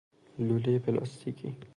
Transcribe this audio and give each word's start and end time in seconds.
لولهی 0.39 0.79
پلاستیکی 0.79 1.57